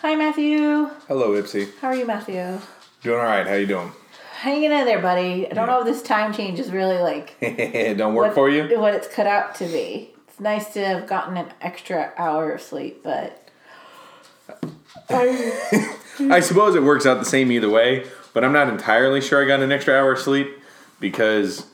[0.00, 0.90] Hi, Matthew.
[1.08, 1.70] Hello, Ipsi.
[1.80, 2.60] How are you, Matthew?
[3.02, 3.46] Doing all right.
[3.46, 3.92] How you doing?
[4.34, 5.50] Hanging in there, buddy.
[5.50, 7.34] I don't know if this time change is really like
[7.96, 8.78] Don't work what, for you?
[8.78, 10.14] what it's cut out to be.
[10.28, 13.48] It's nice to have gotten an extra hour of sleep, but
[15.08, 18.04] I suppose it works out the same either way,
[18.34, 20.58] but I'm not entirely sure I got an extra hour of sleep
[21.00, 21.66] because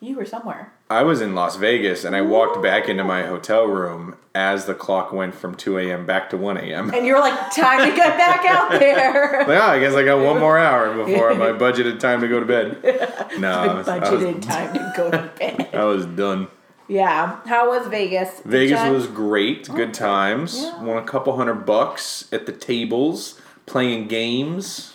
[0.00, 0.72] you were somewhere.
[0.92, 4.74] I was in Las Vegas and I walked back into my hotel room as the
[4.74, 6.06] clock went from 2 a.m.
[6.06, 6.92] back to 1 a.m.
[6.92, 9.40] And you're like, time to get back out there.
[9.40, 12.40] Like, oh, I guess I got one more hour before my budgeted time to go
[12.40, 12.78] to bed.
[13.38, 15.70] No, I was, I Budgeted was, time to go to bed.
[15.74, 16.48] I was done.
[16.86, 17.40] Yeah.
[17.46, 18.40] How was Vegas?
[18.44, 19.66] Vegas was great.
[19.68, 20.60] Good oh, times.
[20.60, 20.82] Yeah.
[20.82, 24.92] Won a couple hundred bucks at the tables, playing games.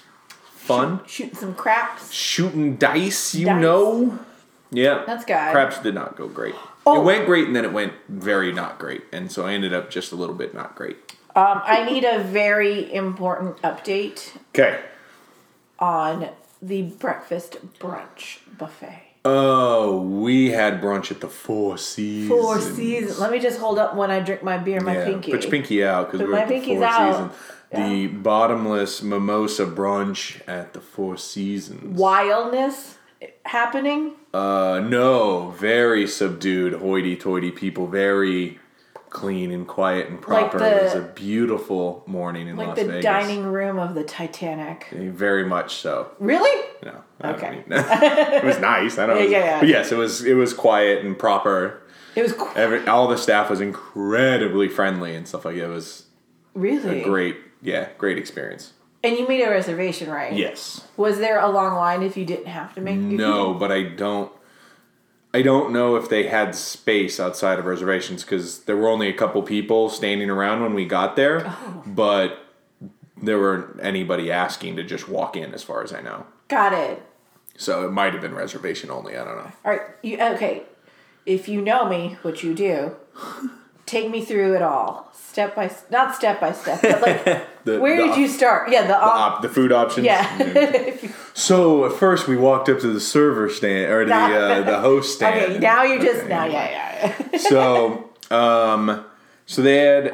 [0.52, 1.02] Fun.
[1.08, 2.14] shooting some craps.
[2.14, 3.62] Shooting dice, you Dice.
[3.62, 4.20] know.
[4.72, 5.04] Yeah.
[5.06, 5.52] That's good.
[5.52, 6.56] Craps did not go great.
[6.86, 7.02] Oh.
[7.02, 9.04] It went great and then it went very not great.
[9.12, 10.98] And so I ended up just a little bit not great.
[11.36, 14.80] Um, I need a very important update Okay.
[15.80, 16.30] on
[16.62, 19.04] the breakfast brunch buffet.
[19.24, 22.30] Oh, we had brunch at the Four Seasons.
[22.30, 23.20] Four seasons.
[23.20, 25.32] Let me just hold up when I drink my beer, my yeah, pinky.
[25.32, 27.14] Put your pinky out because we're my at the pinky's Four out.
[27.14, 27.34] Seasons.
[27.74, 32.00] The bottomless mimosa brunch at the Four Seasons.
[32.00, 32.97] Wildness
[33.46, 34.14] happening.
[34.34, 37.88] Uh, no, very subdued, hoity-toity people.
[37.88, 38.60] Very
[39.10, 40.60] clean and quiet and Like proper.
[40.60, 44.88] the- it was a beautiful morning in Like Las the dining room of the Titanic.
[44.92, 46.12] Very much so.
[46.20, 46.66] Really?
[46.84, 47.02] No.
[47.24, 47.52] Okay.
[47.52, 48.98] mean- it was nice.
[49.00, 49.18] I don't.
[49.18, 49.60] Yeah, yeah, yeah.
[49.62, 50.24] But yes, it was.
[50.26, 51.82] It was quiet and proper.
[52.16, 55.66] It was qu- Every all the staff was incredibly friendly and stuff like that.
[55.66, 56.06] It was
[56.54, 58.74] really a great, yeah, great experience.
[59.04, 60.34] And you made a reservation, right?
[60.34, 60.86] Yes.
[60.98, 62.98] Was there a long line if you didn't have to make?
[62.98, 64.32] No, but I don't.
[65.34, 69.14] I don't know if they had space outside of reservations because there were only a
[69.14, 71.84] couple people standing around when we got there, Oh.
[71.86, 72.40] but
[73.22, 76.26] there weren't anybody asking to just walk in, as far as I know.
[76.48, 77.04] Got it.
[77.58, 79.16] So it might have been reservation only.
[79.18, 79.52] I don't know.
[79.66, 79.82] All right.
[80.02, 80.64] You okay?
[81.26, 82.96] If you know me, which you do,
[83.88, 87.24] take me through it all, step by not step by step, but like
[87.66, 88.70] The- where the did op- you start?
[88.72, 90.06] Yeah, the, The, op- op- the food options.
[90.06, 90.96] yeah.
[91.34, 95.16] So at first we walked up to the server stand or the uh, the host
[95.18, 95.40] stand.
[95.52, 96.30] okay, now you're just Okay.
[96.30, 96.46] now.
[96.46, 97.16] Yeah, yeah.
[97.34, 97.38] yeah.
[97.40, 99.06] so um
[99.46, 100.14] so they had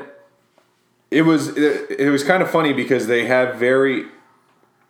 [1.11, 4.05] it was it, it was kind of funny because they have very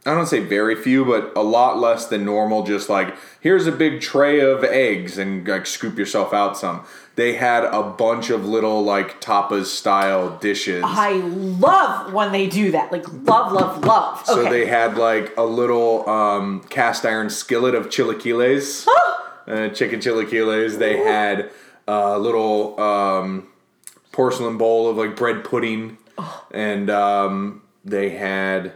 [0.05, 2.63] I don't say very few, but a lot less than normal.
[2.63, 6.83] Just like here's a big tray of eggs and like scoop yourself out some.
[7.15, 10.83] They had a bunch of little like tapas style dishes.
[10.85, 12.91] I love when they do that.
[12.91, 14.25] Like love, love, love.
[14.25, 18.87] So they had like a little um, cast iron skillet of chilaquiles,
[19.47, 20.79] uh, chicken chilaquiles.
[20.79, 21.51] They had
[21.87, 23.47] a little um,
[24.11, 25.99] porcelain bowl of like bread pudding,
[26.51, 28.73] and um, they had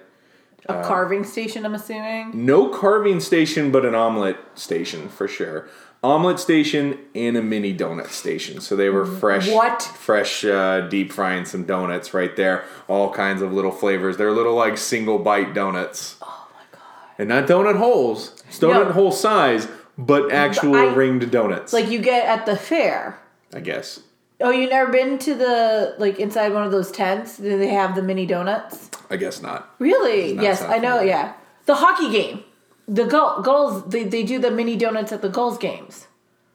[0.69, 1.65] a carving station.
[1.65, 2.45] I'm assuming.
[2.45, 5.67] no carving station, but an omelet station for sure.
[6.07, 8.61] Omelet station and a mini donut station.
[8.61, 9.81] So they were fresh, What?
[9.81, 12.63] fresh uh, deep frying some donuts right there.
[12.87, 14.15] All kinds of little flavors.
[14.15, 16.15] They're little like single bite donuts.
[16.21, 16.81] Oh my god!
[17.19, 18.41] And not donut holes.
[18.47, 18.91] It's donut No.
[18.93, 21.73] hole size, but actual I- ringed donuts.
[21.73, 23.19] Like you get at the fair.
[23.53, 23.99] I guess.
[24.39, 27.37] Oh, you never been to the like inside one of those tents?
[27.37, 28.89] Do they have the mini donuts?
[29.09, 29.73] I guess not.
[29.79, 30.33] Really?
[30.33, 31.01] not Yes, I know.
[31.01, 31.33] Yeah,
[31.65, 32.43] the hockey game.
[32.87, 33.83] The goal, goals.
[33.85, 36.07] They, they do the mini donuts at the Gulls games.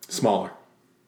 [0.08, 0.52] Smaller.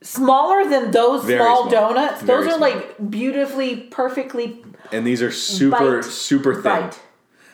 [0.02, 1.70] Smaller than those Very small, small.
[1.70, 2.20] donuts.
[2.22, 2.70] Very those are small.
[2.70, 4.62] like beautifully, perfectly
[4.92, 6.04] And these are super, Bite.
[6.04, 6.62] super thin.
[6.62, 7.00] bite.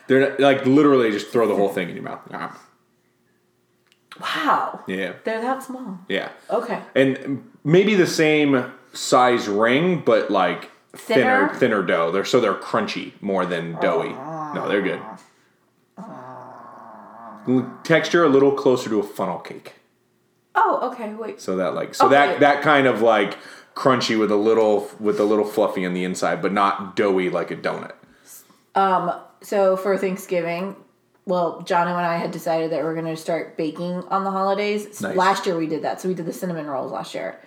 [0.07, 2.19] They're not, like literally just throw the whole thing in your mouth.
[2.33, 2.59] Ah.
[4.19, 4.83] Wow.
[4.87, 5.13] Yeah.
[5.23, 5.99] They're that small.
[6.09, 6.29] Yeah.
[6.49, 6.81] Okay.
[6.95, 11.53] and maybe the same size ring, but like thinner, Thinner?
[11.59, 12.11] thinner, dough.
[12.11, 14.09] They're so they're crunchy more than doughy.
[14.09, 15.01] No, they're good.
[17.83, 19.73] Texture a little closer to a funnel cake.
[20.55, 21.13] Oh, okay.
[21.13, 21.39] Wait.
[21.41, 22.15] So that like so Okay.
[22.15, 23.37] that that kind of like
[23.75, 27.51] crunchy with a little with a little fluffy on the inside, but not doughy like
[27.51, 27.93] a donut.
[28.75, 29.13] Um.
[29.41, 30.75] So for Thanksgiving,
[31.25, 35.01] well, John and I had decided that we're going to start baking on the holidays.
[35.01, 35.15] Nice.
[35.15, 37.39] Last year we did that, so we did the cinnamon rolls last year.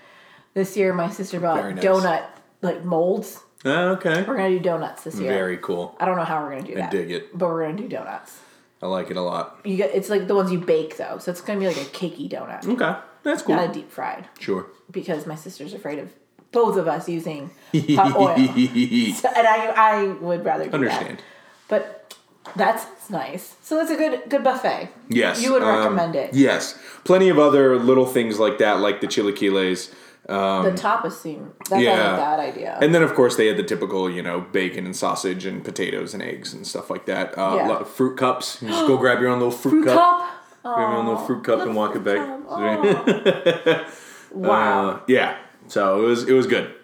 [0.54, 1.84] This year, my sister bought nice.
[1.84, 2.24] donut
[2.62, 3.40] like molds.
[3.64, 4.22] Ah, okay.
[4.26, 5.30] We're gonna do donuts this year.
[5.30, 5.96] Very cool.
[6.00, 6.90] I don't know how we're gonna do that.
[6.90, 7.36] dig it.
[7.36, 8.38] But we're gonna do donuts.
[8.84, 9.58] I like it a lot.
[9.64, 11.88] You get it's like the ones you bake though, so it's gonna be like a
[12.00, 12.94] cakey donut, Okay.
[13.22, 13.56] That's cool.
[13.56, 14.28] not a deep fried.
[14.38, 14.66] Sure.
[14.90, 16.12] Because my sister's afraid of
[16.52, 17.50] both of us using
[17.96, 18.36] hot oil,
[19.14, 21.18] So- and I I would rather do Understand.
[21.18, 21.24] that.
[21.68, 22.14] But
[22.54, 23.56] that's nice.
[23.62, 24.90] So that's a good good buffet.
[25.08, 25.42] Yes.
[25.42, 26.34] You would um, recommend it.
[26.34, 26.78] Yes.
[27.04, 29.94] Plenty of other little things like that, like the chilaquiles.
[30.26, 32.14] The tapas seem that's not yeah.
[32.14, 32.78] a bad idea.
[32.80, 36.14] And then, of course, they had the typical, you know, bacon and sausage and potatoes
[36.14, 37.36] and eggs and stuff like that.
[37.36, 37.68] Uh, Yeah.
[37.68, 38.62] lo- fruit cups.
[38.62, 40.18] You just go grab your own little fruit, Fruit cup.
[40.18, 40.30] cup.
[40.62, 43.86] Grab your own little fruit cup and walk it back.
[44.34, 44.88] Wow.
[44.88, 45.36] Uh, yeah.
[45.68, 46.74] So it was it was good.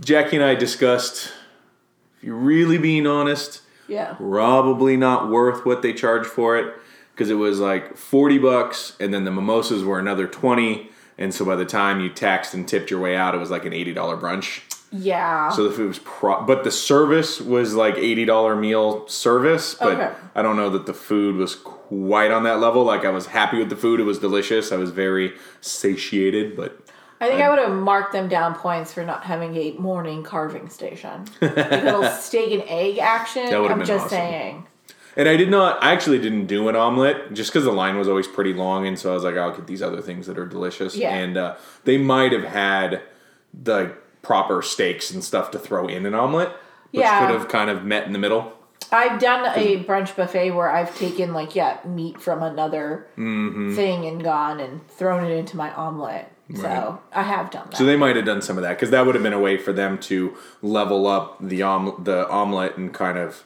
[0.00, 1.32] Jackie and I discussed.
[2.18, 4.14] If you're really being honest, yeah.
[4.14, 6.74] probably not worth what they charge for it
[7.12, 11.44] because it was like 40 bucks and then the mimosas were another 20 and so
[11.44, 13.94] by the time you taxed and tipped your way out it was like an $80
[14.20, 14.60] brunch
[14.92, 15.50] Yeah.
[15.50, 20.10] so the food was pro but the service was like $80 meal service but Okay.
[20.34, 23.58] i don't know that the food was quite on that level like i was happy
[23.58, 26.78] with the food it was delicious i was very satiated but
[27.18, 30.68] I think I would have marked them down points for not having a morning carving
[30.68, 31.24] station.
[31.40, 33.46] like a little steak and egg action.
[33.48, 34.08] That I'm been just awesome.
[34.10, 34.66] saying.
[35.16, 38.06] And I did not, I actually didn't do an omelet just because the line was
[38.08, 38.86] always pretty long.
[38.86, 40.94] And so I was like, I'll get these other things that are delicious.
[40.94, 41.14] Yeah.
[41.14, 43.02] And uh, they might have had
[43.54, 46.48] the proper steaks and stuff to throw in an omelet,
[46.90, 47.26] which Yeah.
[47.26, 48.52] could have kind of met in the middle.
[48.92, 53.74] I've done a brunch buffet where I've taken like yeah meat from another Mm-hmm.
[53.74, 56.26] thing and gone and thrown it into my omelet.
[56.54, 57.76] So I have done that.
[57.76, 59.56] So they might have done some of that because that would have been a way
[59.56, 63.42] for them to level up the om- the omelet and kind of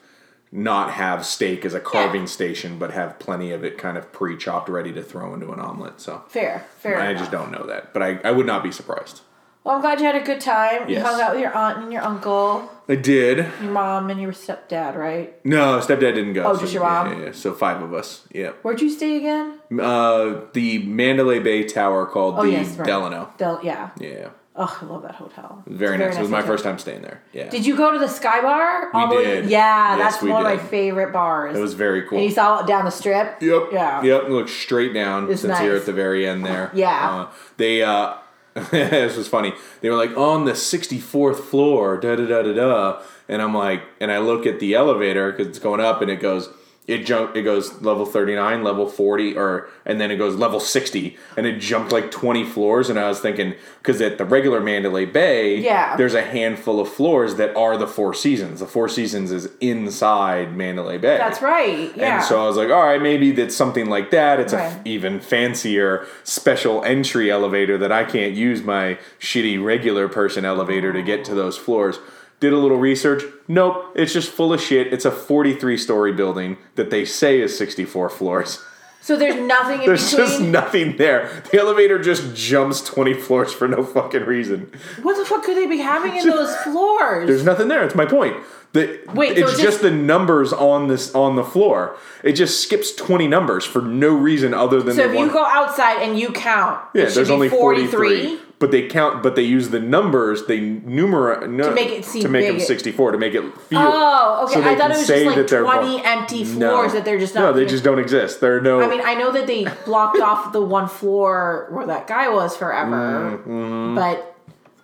[0.52, 4.36] not have steak as a carving station, but have plenty of it kind of pre
[4.36, 6.00] chopped, ready to throw into an omelet.
[6.00, 6.98] So fair, fair.
[7.00, 7.20] I enough.
[7.20, 9.22] just don't know that, but I, I would not be surprised.
[9.62, 10.88] Well, I'm glad you had a good time.
[10.88, 13.46] You hung out with your aunt and your uncle, I did.
[13.62, 15.44] your mom and your stepdad, right?
[15.44, 16.44] No, stepdad didn't go.
[16.44, 17.12] Oh, so, just your mom?
[17.12, 17.32] Yeah, yeah.
[17.32, 18.26] So five of us.
[18.32, 18.52] Yeah.
[18.62, 19.60] Where'd you stay again?
[19.78, 22.86] Uh, the Mandalay Bay Tower called Oh the yes, right.
[22.86, 23.34] Delano.
[23.36, 23.90] Del- yeah.
[24.00, 24.30] Yeah.
[24.62, 25.62] Oh, I love that hotel.
[25.66, 26.16] Very It's a nice.
[26.18, 27.22] It was my first time staying there.
[27.32, 27.48] Yeah.
[27.48, 28.90] Did you go to the Sky Bar?
[28.92, 29.48] All did.
[29.48, 31.56] Yeah, Yes, that's we one of my favorite bars.
[31.56, 32.18] it was very cool.
[32.18, 33.40] And you saw it down the strip.
[33.40, 33.68] Yep.
[33.72, 34.02] Yeah.
[34.02, 34.28] Yep.
[34.28, 36.70] Look straight down It's since you're at the very end there.
[36.74, 37.10] Yeah.
[37.10, 38.16] Uh, they uh
[38.70, 39.54] this was funny.
[39.80, 43.82] They were like on the 64th floor, da da da da da, and I'm like,
[43.98, 46.50] and I look at the elevator because it's going up, and it goes.
[46.90, 47.36] It jump.
[47.36, 51.46] It goes level thirty nine, level forty, or and then it goes level sixty, and
[51.46, 52.90] it jumped like twenty floors.
[52.90, 55.96] And I was thinking, because at the regular Mandalay Bay, Yeah.
[55.96, 58.60] there's a handful of floors that are the Four Seasons.
[58.60, 61.16] The Four Seasons is inside Mandalay Bay.
[61.16, 61.92] That's right.
[61.96, 62.16] Yeah.
[62.16, 64.40] And so I was like, all right, maybe that's something like that.
[64.40, 64.66] It's a Right.
[64.72, 70.92] f- even fancier special entry elevator that I can't use my shitty regular person elevator
[70.92, 71.98] to get to those floors.
[72.40, 73.22] Did a little research.
[73.48, 74.92] Nope, it's just full of shit.
[74.92, 78.64] It's a 43 story building that they say is 64 floors.
[79.02, 80.26] so there's nothing in There's between.
[80.26, 81.42] just nothing there.
[81.52, 84.70] The elevator just jumps 20 floors for no fucking reason.
[85.02, 87.26] what the fuck could they be having in those floors?
[87.26, 87.84] There's nothing there.
[87.84, 88.36] It's my point.
[88.72, 91.96] The, Wait, so it's it's just, just- the numbers on this on the floor.
[92.22, 95.44] It just skips twenty numbers for no reason other than so they if you go
[95.44, 97.90] outside and you count, yeah, it should there's be only 43.
[97.90, 98.38] 43.
[98.60, 100.44] But they count, but they use the numbers.
[100.46, 103.78] They numerate no, To make it seem to make them 64 to make it feel.
[103.80, 104.54] Oh, okay.
[104.54, 106.70] so I thought it was just like 20 vol- empty No.
[106.70, 107.40] floors that they're just not.
[107.40, 108.40] No, they just don't exist.
[108.42, 108.82] There are no.
[108.82, 112.54] I mean, I know that they blocked off the one floor where that guy was
[112.54, 113.94] forever, Mm-hmm.
[113.94, 114.36] but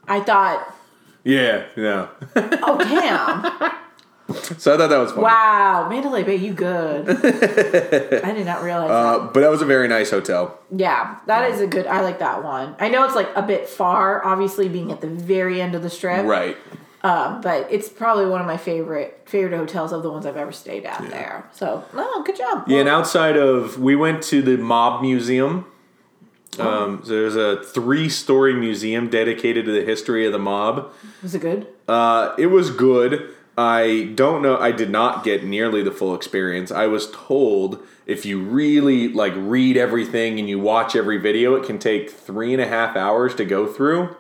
[0.09, 0.75] I thought,
[1.23, 2.09] yeah, no.
[2.37, 3.73] oh damn,
[4.59, 5.23] so I thought that was fun.
[5.23, 7.09] wow, Mandalay Bay, you good?
[8.25, 9.33] I did not realize Uh, that.
[9.33, 10.59] but that was a very nice hotel.
[10.75, 11.87] Yeah, that is a good.
[11.87, 12.75] I like that one.
[12.81, 15.91] I know it's like a bit far, obviously being at the very end of the
[15.91, 16.57] strip, Right.
[17.03, 20.51] Um, but it's probably one of my favorite favorite hotels of the ones I've ever
[20.51, 21.49] stayed at there.
[21.53, 22.65] So, no, good job.
[22.67, 25.67] Yeah, and outside of, we went to the Mob Museum.
[26.59, 30.91] Um, so there's a three-story museum dedicated to the history of the mob.
[31.23, 31.67] Was it good?
[31.87, 33.35] Uh, it was good.
[33.59, 34.59] I don't know.
[34.59, 36.71] I did not get nearly the full experience.
[36.71, 41.67] I was told if you really like read everything and you watch every video, it
[41.67, 44.15] can take three and a half hours to go through.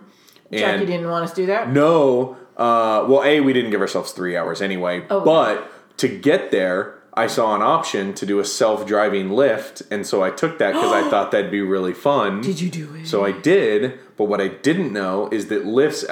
[0.51, 1.71] Jackie didn't want us to do that.
[1.71, 2.37] No.
[2.57, 5.05] Uh, well, A, we didn't give ourselves three hours anyway.
[5.11, 5.21] Oh.
[5.21, 9.83] But to get there, I saw an option to do a self driving Lyft.
[9.91, 12.41] And so I took that because I thought that'd be really fun.
[12.41, 13.07] Did you do it?
[13.07, 13.99] So I did.
[14.17, 16.07] But what I didn't know is that Lyft's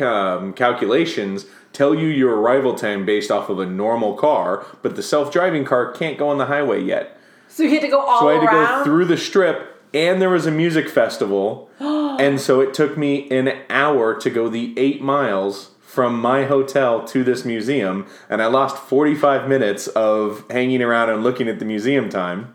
[0.00, 5.02] um, calculations tell you your arrival time based off of a normal car, but the
[5.02, 7.18] self driving car can't go on the highway yet.
[7.48, 10.22] So you had to go all So I had to go through the strip, and
[10.22, 14.72] there was a music festival, and so it took me an hour to go the
[14.78, 20.44] eight miles from my hotel to this museum, and I lost forty five minutes of
[20.50, 22.53] hanging around and looking at the museum time.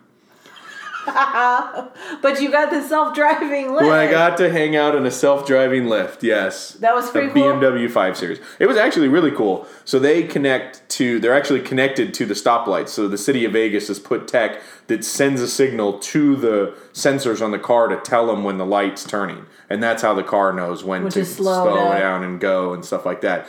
[2.22, 3.82] but you got the self-driving Lyft.
[3.82, 6.72] When I got to hang out in a self-driving Lyft, yes.
[6.74, 7.44] That was pretty a cool.
[7.54, 8.40] BMW 5 Series.
[8.60, 9.68] It was actually really cool.
[9.86, 12.90] So they connect to, they're actually connected to the stoplights.
[12.90, 17.42] So the city of Vegas has put tech that sends a signal to the sensors
[17.44, 19.46] on the car to tell them when the light's turning.
[19.70, 22.24] And that's how the car knows when Which to slow slow down.
[22.24, 23.48] and go and stuff like that.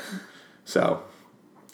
[0.64, 1.02] So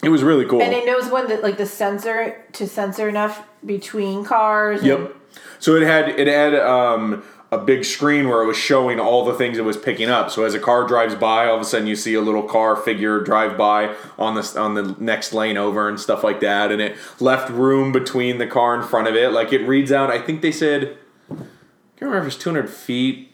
[0.03, 0.61] it was really cool.
[0.61, 4.79] and it knows when the like the sensor to sensor enough between cars.
[4.79, 5.15] and- Yep.
[5.59, 9.33] So it had it had um, a big screen where it was showing all the
[9.33, 10.29] things it was picking up.
[10.29, 12.75] So as a car drives by, all of a sudden you see a little car
[12.75, 16.81] figure drive by on the on the next lane over and stuff like that, and
[16.81, 19.31] it left room between the car in front of it.
[19.31, 20.09] Like it reads out.
[20.09, 20.97] I think they said.
[21.29, 23.31] I can't remember if it's 200 feet.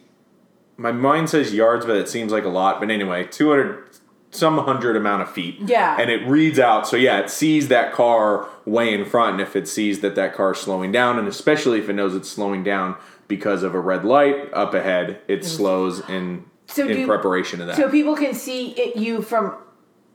[0.77, 2.79] My mind says yards, but it seems like a lot.
[2.79, 3.92] But anyway, 200,
[4.35, 5.57] some hundred amount of feet.
[5.65, 5.97] Yeah.
[5.99, 6.87] And it reads out.
[6.87, 9.33] So yeah, it sees that car way in front.
[9.33, 12.15] And if it sees that that car is slowing down, and especially if it knows
[12.15, 12.95] it's slowing down
[13.27, 15.45] because of a red light up ahead, it mm.
[15.45, 17.77] slows in So in do- preparation of that.
[17.77, 19.55] So people can see it, you from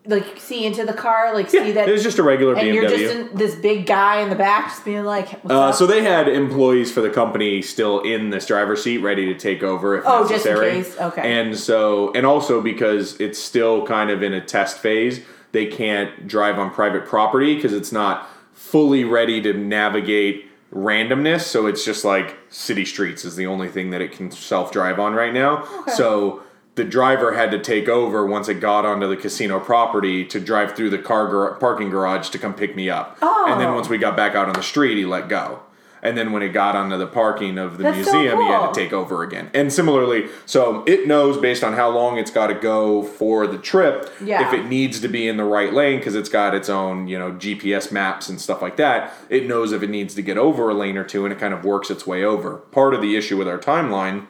[0.08, 2.74] like see into the car, like see that, it was just a regular and BMW.
[2.74, 6.02] you're just in, this big guy in the back, just being like, Uh, so they
[6.02, 10.04] had employees for the company still in this driver's seat, ready to take over if
[10.06, 10.70] Oh, just in necessary.
[10.82, 11.40] case, okay.
[11.40, 15.20] And so, and also because it's still kind of in a test phase,
[15.52, 21.42] they can't drive on private property because it's not fully ready to navigate randomness.
[21.42, 24.98] So it's just like city streets is the only thing that it can self drive
[24.98, 25.64] on right now.
[25.80, 25.92] Okay.
[25.92, 26.42] So
[26.78, 30.76] the driver had to take over once it got onto the casino property to drive
[30.76, 33.18] through the car gar- parking garage to come pick me up.
[33.20, 33.46] Oh.
[33.48, 33.74] And then Oh.
[33.74, 35.58] once we got back out on the street, he let go.
[36.00, 38.72] And then when it got onto the parking of the That's so museum, he had
[38.72, 39.50] to take over again.
[39.52, 43.58] And similarly, so it knows based on how long it's got to go for the
[43.58, 44.46] trip Yeah.
[44.46, 47.18] if it needs to be in the right lane because it's got its own, you
[47.18, 49.12] know, GPS maps and stuff like that.
[49.28, 51.52] It knows if it needs to get over a lane or two and it kind
[51.52, 52.58] of works its way over.
[52.70, 54.26] Part of the issue with our timeline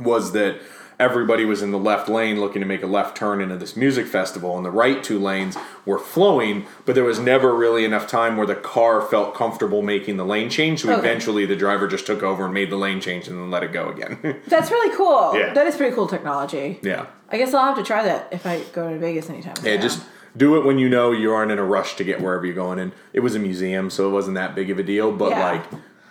[0.00, 0.56] was that
[0.98, 4.06] everybody was in the left lane looking to make a left turn into this music
[4.06, 8.36] festival and the right two lanes were flowing but there was never really enough time
[8.36, 10.98] where the car felt comfortable making the lane change so Okay.
[10.98, 13.72] eventually the driver just took over and made the lane change and then let it
[13.72, 15.38] go again that's really cool.
[15.38, 15.52] Yeah.
[15.52, 16.78] That is pretty cool technology.
[16.82, 19.54] yeah I guess I'll have to try that if I go to Vegas anytime.
[19.64, 19.80] yeah soon.
[19.82, 20.02] just
[20.36, 22.78] do it when you know you aren't in a rush to get wherever you're going
[22.78, 25.44] and it was a museum so it wasn't that big of a deal but Yeah.
[25.50, 25.64] like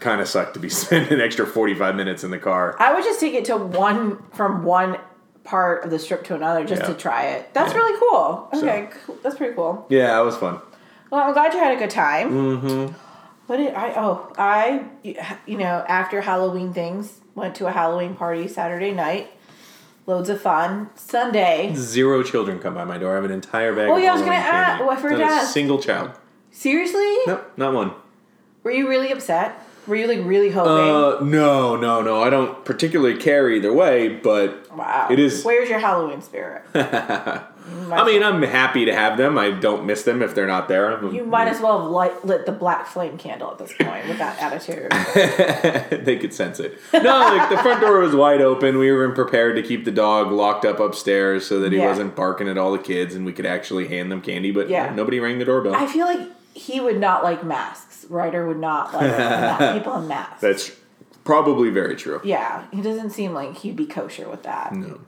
[0.05, 3.03] kind of sucked to be spending an extra 45 minutes in the car I would
[3.03, 4.97] just take it to one from one
[5.43, 6.88] part of the strip to another just Yeah.
[6.89, 7.53] to try it.
[7.53, 7.79] That's Yeah.
[7.79, 8.50] really cool.
[8.53, 9.17] Okay, cool.
[9.24, 9.85] that's pretty cool.
[9.89, 10.59] yeah it was fun
[11.09, 12.31] Well, I'm glad you had a good time.
[12.31, 12.93] Mm-hmm.
[13.47, 13.93] What did I?
[13.95, 19.31] Oh, I you know after Halloween things went to a Halloween party Saturday night.
[20.07, 20.89] Loads of fun.
[20.95, 21.74] Sunday.
[21.75, 23.13] Zero children come by my door.
[23.13, 23.89] I have an entire bag.
[23.89, 26.12] Oh, of yeah, I was gonna ask- oh, I forgot Not a single child.
[26.51, 27.17] Seriously?
[27.27, 27.91] Nope, not one.
[28.63, 29.59] Were you really upset?
[29.88, 30.72] Were you like really hoping?
[30.72, 32.22] Uh, no, no, no.
[32.24, 35.08] I don't particularly care either way, but wow.
[35.12, 36.63] it is- Where's your Halloween spirit?
[36.74, 39.38] I mean, I'm happy to have them.
[39.39, 41.04] I don't miss them if they're not there.
[41.12, 44.20] You might as well have light, lit the black flame candle at this point with
[44.20, 44.92] that attitude.
[46.06, 46.77] they could sense it.
[46.94, 48.77] No, like the front door was wide open.
[48.77, 51.88] We were prepared to keep the dog locked up upstairs so that he Yeah.
[51.88, 54.51] wasn't barking at all the kids, and we could actually hand them candy.
[54.51, 54.94] But Yeah.
[54.94, 55.74] nobody rang the doorbell.
[55.75, 56.20] I feel like
[56.55, 58.05] he would not like masks.
[58.09, 60.41] Ryder would not like people in masks.
[60.41, 60.71] That's
[61.24, 62.19] probably very true.
[62.24, 64.74] yeah, he doesn't seem like he'd be kosher with that.
[64.74, 65.00] No.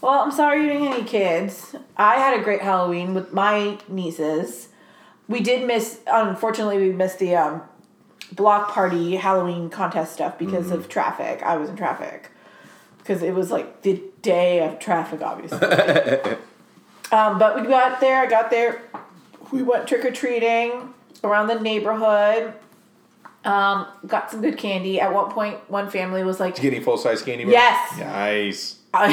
[0.00, 1.74] Well, I'm sorry you didn't get any kids.
[1.96, 4.68] I had a great Halloween with my nieces.
[5.28, 7.62] We did miss, unfortunately, we missed the um,
[8.32, 10.74] block party Halloween contest stuff because Mm-hmm.
[10.74, 11.42] of traffic.
[11.42, 12.30] I was in traffic
[12.98, 15.58] because it was like the day of traffic, obviously.
[17.12, 18.20] um, but we got there.
[18.22, 18.80] I got there.
[19.52, 20.92] We went trick or treating
[21.24, 22.54] around the neighborhood.
[23.44, 25.00] Um, got some good candy.
[25.00, 27.52] At one point, one family was like, Did you get any full size candy bars?
[27.52, 27.98] Yes.
[27.98, 28.77] Nice.
[28.94, 29.08] I,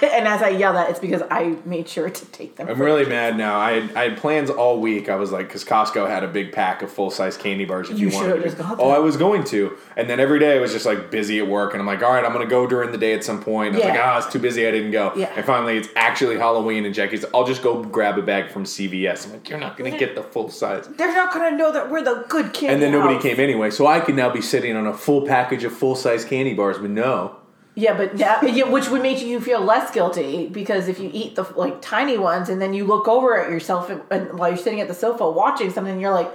[0.14, 2.68] and as I yell that, it's because I made sure to take them.
[2.68, 3.58] I'm really mad now.
[3.58, 5.08] I had, I had plans all week.
[5.08, 7.90] I was like, because Costco had a big pack of full size candy bars.
[7.90, 8.90] If You you, wanted just got Oh.
[8.90, 11.72] I was going to, and then every day I was just like busy at work,
[11.72, 13.74] and I'm like, all right, I'm gonna go during the day at some point.
[13.74, 14.12] I was like, Yeah.
[14.14, 14.66] ah, it's too busy.
[14.68, 15.12] I didn't go.
[15.16, 15.32] Yeah.
[15.34, 17.24] And finally, it's actually Halloween, and Jackie's.
[17.34, 19.26] I'll just go grab a bag from CVS.
[19.26, 20.86] I'm like, you're not gonna get the full size.
[20.86, 22.68] They're not gonna know that we're the good candy.
[22.68, 25.64] And then nobody came anyway, so I could now be sitting on a full package
[25.64, 26.78] of full size candy bars.
[26.78, 27.34] But no,
[27.78, 31.36] Yeah, but that, yeah, which would make you feel less guilty because if you eat
[31.36, 34.58] the like tiny ones and then you look over at yourself and, and while you're
[34.58, 36.28] sitting at the sofa watching something, you're like,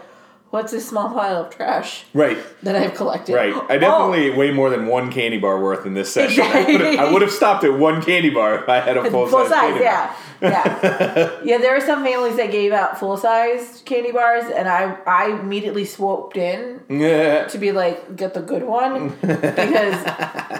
[0.53, 2.37] what's this small pile of trash Right.
[2.61, 3.33] that I've collected?
[3.33, 3.51] Right.
[3.55, 6.43] I Oh, definitely ate way more than one candy bar worth in this session.
[6.43, 9.01] I would have- I would have stopped at one candy bar if I had a
[9.09, 9.49] full, full size.
[9.49, 11.57] size, candy yeah, yeah, yeah.
[11.57, 15.85] There were some families that gave out full size candy bars, and I I immediately
[15.85, 17.45] swooped in Yeah.
[17.53, 19.95] to be like get the good one because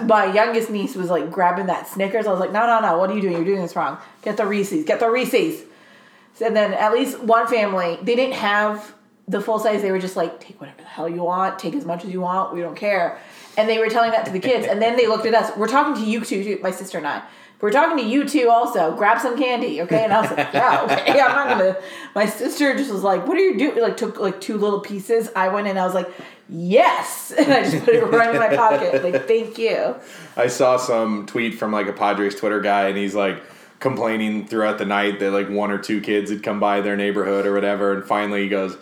[0.02, 2.26] my youngest niece was like grabbing that Snickers.
[2.26, 3.34] I was like, no, no, no, what are you doing?
[3.36, 3.98] You're doing this wrong.
[4.22, 4.84] Get the Reese's.
[4.84, 5.62] Get the Reese's.
[6.44, 8.92] And then at least one family, they didn't have
[9.28, 9.82] the full size.
[9.82, 12.20] They were just like, take whatever the hell you want, take as much as you
[12.20, 12.54] want.
[12.54, 13.18] We don't care.
[13.56, 14.66] And they were telling that to the kids.
[14.66, 15.56] And then they looked at us.
[15.56, 17.22] We're talking to you two, too, my sister and I.
[17.60, 18.94] We're talking to you two also.
[18.94, 20.04] Grab some candy, okay?
[20.04, 21.18] And I was like, yeah, okay.
[21.18, 21.76] I'm not gonna.
[22.14, 23.80] My sister just was like, what are you doing?
[23.80, 25.30] Like took like two little pieces.
[25.34, 25.78] I went in.
[25.78, 26.10] I was like,
[26.50, 29.02] yes, and I just put it right in my pocket.
[29.02, 29.94] Like, thank you.
[30.36, 33.42] I saw some tweet from like a Padres Twitter guy, and he's like
[33.80, 37.46] complaining throughout the night that like one or two kids had come by their neighborhood
[37.46, 38.76] or whatever, and finally he goes,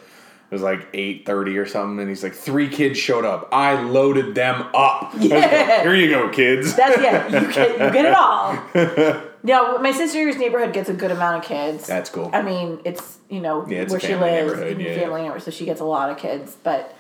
[0.53, 3.49] it was like eight thirty or something, and he's like, three kids showed up.
[3.53, 5.15] I loaded them up.
[5.15, 5.83] Like, Yeah.
[5.83, 6.75] Here you go, kids.
[6.77, 7.25] That's yeah.
[7.27, 9.23] You get you get it all.
[9.43, 11.87] No, my sister's neighborhood gets a good amount of kids.
[11.87, 12.29] That's cool.
[12.35, 14.95] I mean, it's you know Yeah, it's where she lives, in yeah.
[14.95, 16.55] family neighborhood, so she gets a lot of kids.
[16.63, 16.95] But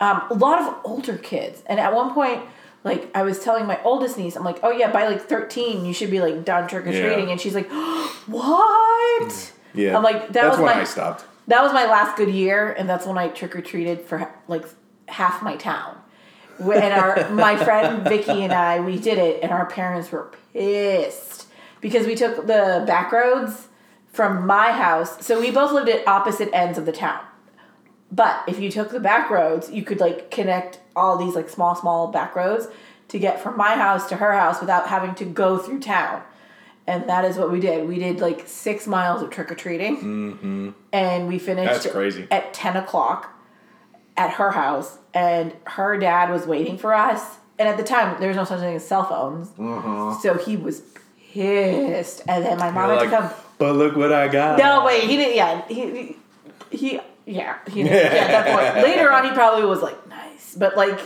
[0.00, 2.42] um, a lot of older kids, and at one point,
[2.82, 5.92] like I was telling my oldest niece, I'm like, oh yeah, by like 13, you
[5.94, 7.30] should be like done trick or treating, Yeah.
[7.30, 7.70] and she's like,
[8.26, 9.52] what?
[9.74, 11.24] yeah, I'm like, that that's was when my- I stopped.
[11.48, 14.64] That was my last good year, and that's when I trick or treated for like
[15.08, 15.96] half my town.
[16.58, 21.46] And our my friend Vicky and I, we did it, and our parents were pissed
[21.80, 23.68] because we took the back roads
[24.12, 25.24] from my house.
[25.24, 27.20] So we both lived at opposite ends of the town.
[28.10, 31.74] But if you took the back roads, you could like connect all these like small,
[31.74, 32.68] small back roads
[33.08, 36.22] to get from my house to her house without having to go through town.
[36.86, 37.88] And that is what we did.
[37.88, 40.70] We did like six miles of trick or treating, mm-hmm.
[40.92, 42.28] and we finished That's crazy.
[42.30, 43.36] at ten o'clock
[44.16, 44.98] at her house.
[45.12, 47.36] And her dad was waiting for us.
[47.58, 49.48] And at the time, there was no such thing as cell phones,
[50.22, 50.82] so he was
[51.32, 52.22] pissed.
[52.28, 53.30] And then my mom You're had to come.
[53.58, 54.58] but look what I got.
[54.58, 55.36] No, wait, he didn't.
[55.36, 56.16] Yeah, he,
[56.70, 57.92] he, yeah, he didn't.
[57.92, 58.86] Yeah, at that point.
[58.86, 60.54] Later on, he probably was like, nice.
[60.54, 61.00] But, like,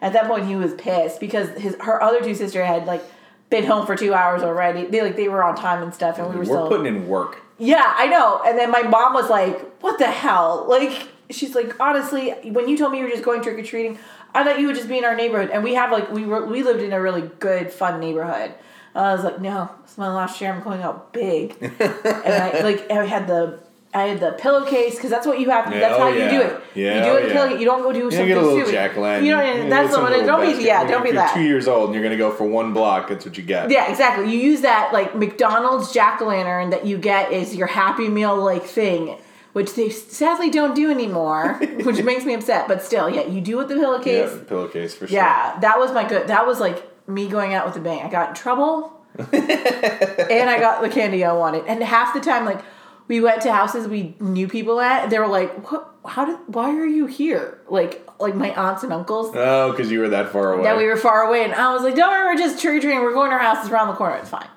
[0.00, 3.02] at that point, he was pissed because his her other two sisters had, like,
[3.50, 4.86] been home for two hours already.
[4.86, 6.68] They, like, they were on time and stuff, and we were, We're still.
[6.68, 7.42] putting in work.
[7.58, 8.40] yeah, I know.
[8.44, 10.66] And then my mom was like, what the hell?
[10.68, 13.98] Like, she's like, honestly, when you told me you were just going trick or treating,
[14.34, 15.50] I thought you would just be in our neighborhood.
[15.50, 18.54] And we have, like, we were, we lived in a really good, fun neighborhood.
[18.96, 20.52] I was like, no, it's my last year.
[20.52, 21.56] I'm going out big.
[21.60, 23.58] and I like I had the
[23.94, 25.66] I had the pillowcase because that's what you have.
[25.66, 26.60] to Yeah, That's how oh, you do it.
[26.74, 27.32] Yeah, you do oh, it in yeah.
[27.46, 27.58] pillow.
[27.58, 28.96] You don't go do You something get a little jack.
[28.96, 30.12] You know, You that's one.
[30.26, 30.62] Don't be basket.
[30.64, 30.82] yeah.
[30.82, 31.34] When Don't be if that.
[31.34, 33.08] Two years old and you're gonna go for one block.
[33.08, 33.70] That's what you get.
[33.70, 34.32] Yeah, exactly.
[34.32, 38.36] You use that like McDonald's jack o' lantern that you get is your Happy Meal
[38.36, 39.16] like thing,
[39.52, 41.54] which they sadly don't do anymore,
[41.84, 42.66] which makes me upset.
[42.66, 44.40] But still, yeah, you do with the Yeah, pillowcase.
[44.48, 45.14] pillowcase for sure.
[45.16, 46.26] Yeah, that was my good.
[46.26, 48.00] That was like me going out with a bang.
[48.04, 51.64] I got in trouble, and I got the candy I wanted.
[51.66, 52.60] And half the time, like
[53.08, 55.90] we went to houses we knew people at, they were like, "What?
[56.06, 56.38] How did?
[56.46, 59.34] Why are you here?" Like, like my aunts and uncles.
[59.34, 60.64] Oh, because you were that far away.
[60.64, 62.80] That we were far away, and I was like, "Don't worry, we're just trick or
[62.80, 63.02] treating.
[63.02, 63.64] We're going to our house.
[63.64, 64.16] It's around the corner.
[64.16, 64.48] It's fine."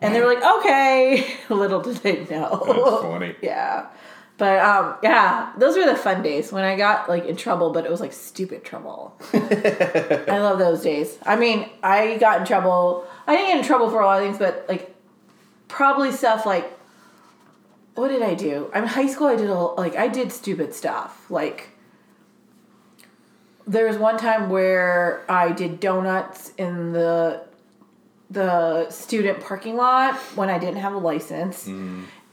[0.00, 2.62] And they were like, "Okay." Little did they know.
[2.66, 3.36] That's funny.
[3.42, 3.86] Yeah.
[4.36, 7.84] But um, yeah, those were the fun days when I got like in trouble, but
[7.84, 9.16] it was like stupid trouble.
[9.32, 11.16] I love those days.
[11.24, 13.06] I mean, I got in trouble.
[13.28, 14.92] I didn't get in trouble for a lot of things, but like
[15.68, 16.68] probably stuff like
[17.94, 18.70] what did I do?
[18.74, 19.26] I mean, high school.
[19.28, 21.30] I did a like I did stupid stuff.
[21.30, 21.70] Like
[23.66, 27.42] there was one time where I did donuts in the
[28.30, 31.68] the student parking lot when I didn't have a license.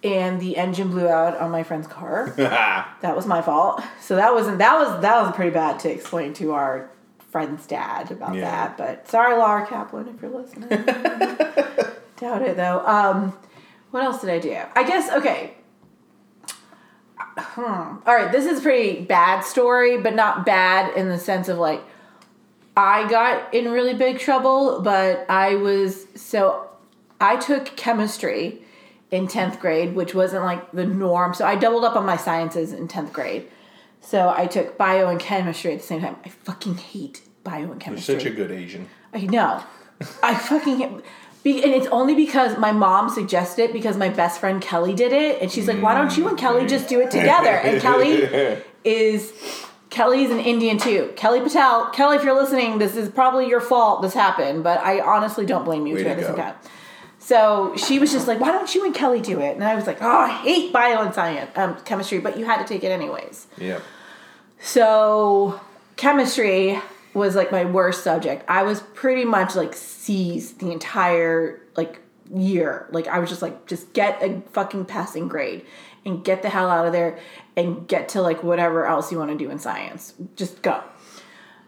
[0.03, 2.33] And the engine blew out on my friend's car.
[3.01, 3.81] That was my fault.
[3.99, 6.89] So that wasn't that was that was pretty bad to explain to our
[7.31, 8.41] friend's dad about Yeah.
[8.41, 8.77] that.
[8.77, 10.69] But sorry, Laura Kaplan, if you're listening.
[12.17, 12.79] Doubt it though.
[12.85, 13.37] Um,
[13.91, 14.57] what else did I do?
[14.75, 15.55] I guess okay.
[17.37, 17.97] Hmm.
[18.05, 21.57] All right, this is a pretty bad story, but not bad in the sense of
[21.57, 21.81] like
[22.75, 26.69] I got in really big trouble, but I was so
[27.19, 28.63] I took chemistry
[29.11, 31.33] in 10th grade, which wasn't like the norm.
[31.33, 33.47] So I doubled up on my sciences in 10th grade.
[33.99, 36.15] So I took bio and chemistry at the same time.
[36.25, 38.15] I fucking hate bio and chemistry.
[38.15, 38.87] You're such a good Asian.
[39.13, 39.63] I know.
[40.23, 41.03] I fucking hate.
[41.43, 45.11] Be, and it's only because my mom suggested it because my best friend Kelly did
[45.11, 48.27] it, and she's like, "Why don't you and Kelly just do it together?" And Kelly
[48.83, 49.33] is
[49.89, 51.11] Kelly's an Indian too.
[51.15, 51.89] Kelly Patel.
[51.89, 54.03] Kelly, if you're listening, this is probably your fault.
[54.03, 56.41] This happened, but I honestly don't blame you Way to at the same go.
[56.43, 56.55] time.
[57.17, 59.87] So she was just like, "Why don't you and Kelly do it?" And I was
[59.87, 62.91] like, "Oh, I hate bio and science, um, chemistry, but you had to take it
[62.91, 63.79] anyways." Yeah.
[64.59, 65.59] So
[65.95, 66.79] chemistry
[67.13, 68.43] was like my worst subject.
[68.47, 72.01] I was pretty much like C's the entire like
[72.33, 72.87] year.
[72.91, 75.65] Like I was just like just get a fucking passing grade
[76.05, 77.19] and get the hell out of there
[77.55, 80.13] and get to like whatever else you want to do in science.
[80.35, 80.83] Just go.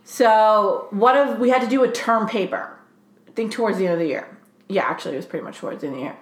[0.03, 2.77] So what if we had to do a term paper?
[3.27, 4.37] I think towards the end of the year.
[4.67, 6.17] Yeah, actually it was pretty much towards the end of the year.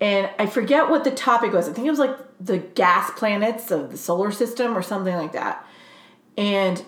[0.00, 1.68] And I forget what the topic was.
[1.68, 5.32] I think it was like the gas planets of the solar system or something like
[5.32, 5.64] that.
[6.36, 6.84] And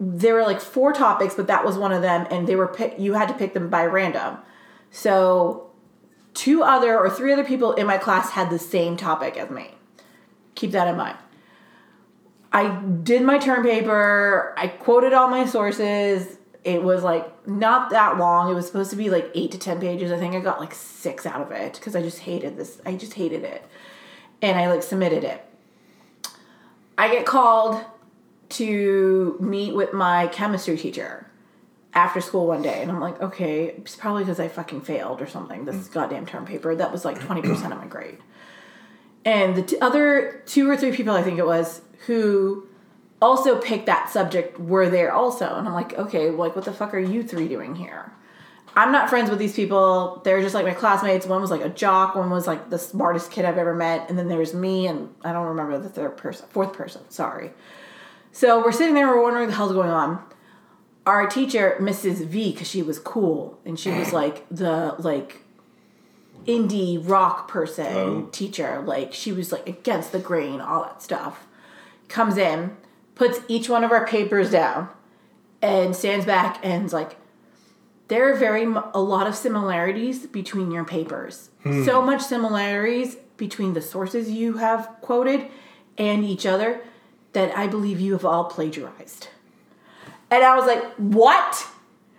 [0.00, 2.94] there were like four topics, but that was one of them, and they were pick,
[2.98, 4.38] you had to pick them by random.
[4.90, 5.70] So
[6.34, 9.74] two other or three other people in my class had the same topic as me.
[10.54, 11.18] Keep that in mind.
[12.52, 14.54] I did my term paper.
[14.56, 16.38] I quoted all my sources.
[16.64, 18.50] It was like not that long.
[18.50, 20.12] It was supposed to be like eight to ten pages.
[20.12, 22.80] I think I got like six out of it because I just hated this.
[22.86, 23.64] I just hated it,
[24.42, 25.44] and I like submitted it.
[26.96, 27.84] I get called
[28.50, 31.26] to meet with my chemistry teacher
[31.94, 35.26] after school one day and I'm like, okay, it's probably because I fucking failed or
[35.26, 35.64] something.
[35.64, 35.92] This mm.
[35.92, 38.18] goddamn term paper that was like 20% of my grade.
[39.24, 42.66] And the t- other two or three people I think it was who
[43.20, 45.46] also picked that subject were there also.
[45.56, 48.12] And I'm like, okay, like what the fuck are you three doing here?
[48.76, 50.20] I'm not friends with these people.
[50.24, 51.26] They're just like my classmates.
[51.26, 54.16] One was like a jock, one was like the smartest kid I've ever met, and
[54.16, 57.50] then there's me and I don't remember the third person, fourth person, sorry.
[58.32, 60.22] So we're sitting there, we're wondering what the hell's going on.
[61.06, 62.26] Our teacher, Mrs.
[62.26, 65.42] V, because she was cool and she was like the like
[66.46, 68.28] indie rock person oh.
[68.32, 71.46] teacher, like she was like against the grain, all that stuff.
[72.08, 72.76] Comes in,
[73.14, 74.88] puts each one of our papers down,
[75.60, 77.16] and stands back and's like,
[78.08, 78.64] there are very
[78.94, 81.50] a lot of similarities between your papers.
[81.62, 81.84] Hmm.
[81.84, 85.46] So much similarities between the sources you have quoted
[85.98, 86.80] and each other
[87.32, 89.28] that I believe you have all plagiarized.
[90.30, 91.66] And I was like, What?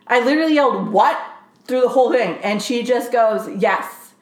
[0.07, 1.19] I literally yelled, What?
[1.65, 2.37] through the whole thing.
[2.43, 4.13] And she just goes, Yes.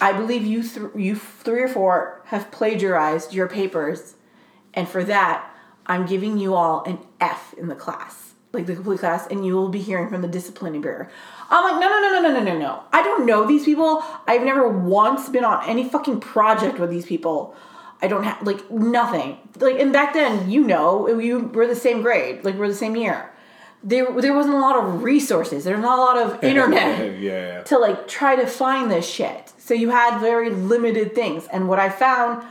[0.00, 4.14] I believe you, th- you three or four have plagiarized your papers.
[4.72, 5.50] And for that,
[5.86, 9.54] I'm giving you all an F in the class, like the complete class, and you
[9.54, 11.06] will be hearing from the disciplinary bureau.
[11.50, 12.82] I'm like, no, no, no, no, no, no, no, no.
[12.92, 14.02] I don't know these people.
[14.26, 17.56] I've never once been on any fucking project with these people.
[18.02, 19.38] I don't have like nothing.
[19.58, 22.96] Like and back then, you know, you were the same grade, like we're the same
[22.96, 23.30] year.
[23.82, 25.64] There, there wasn't a lot of resources.
[25.64, 27.62] There's not a lot of internet yeah.
[27.62, 29.52] to like try to find this shit.
[29.58, 31.46] So you had very limited things.
[31.50, 32.44] And what I found,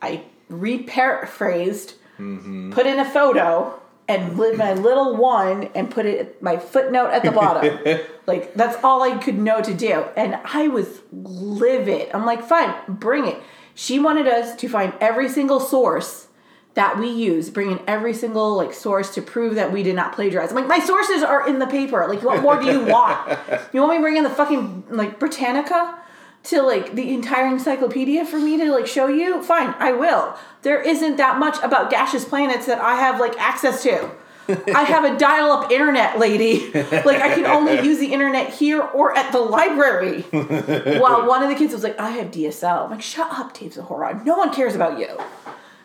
[0.00, 2.72] I reparaphrased, mm-hmm.
[2.72, 7.22] put in a photo, and lit my little one and put it my footnote at
[7.22, 7.78] the bottom.
[8.26, 10.04] like that's all I could know to do.
[10.16, 12.10] And I was livid.
[12.14, 13.40] I'm like, fine, bring it.
[13.76, 16.28] She wanted us to find every single source
[16.72, 20.14] that we use, bring in every single like source to prove that we did not
[20.14, 20.48] plagiarize.
[20.48, 22.06] I'm like, my sources are in the paper.
[22.08, 23.38] Like, what more do you want?
[23.74, 25.98] you want me to bring in the fucking like Britannica
[26.44, 29.42] to like the entire encyclopedia for me to like show you?
[29.42, 30.38] Fine, I will.
[30.62, 34.10] There isn't that much about gaseous planets that I have like access to.
[34.48, 36.70] I have a dial up internet, lady.
[36.72, 40.22] Like, I can only use the internet here or at the library.
[40.22, 42.84] While one of the kids was like, I have DSL.
[42.84, 44.22] I'm like, shut up, Dave Zahora.
[44.24, 45.18] No one cares about you.